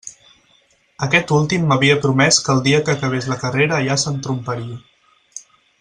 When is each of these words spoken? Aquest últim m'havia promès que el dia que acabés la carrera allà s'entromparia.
Aquest 1.07 1.33
últim 1.35 1.67
m'havia 1.71 1.99
promès 2.05 2.41
que 2.47 2.53
el 2.55 2.63
dia 2.69 2.81
que 2.87 2.97
acabés 2.97 3.29
la 3.33 3.39
carrera 3.45 3.79
allà 3.81 4.03
s'entromparia. 4.05 4.81